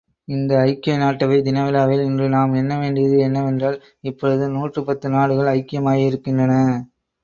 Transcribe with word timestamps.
இந்த 0.27 0.51
ஐக்கிய 0.61 0.93
நாட்டவை 0.97 1.37
தினவிழாவில் 1.41 2.01
இன்று 2.07 2.29
நாம் 2.29 2.57
எண்ண 2.61 2.79
வேண்டியது 2.79 3.19
என்னவென்றால், 3.27 3.79
இப்பொழுது 4.03 4.47
நூற்றி 4.51 4.83
பத்து 4.83 5.09
நாடுகள் 5.11 5.55
ஐக்கியமாகியிருக்கின்றன. 5.57 6.55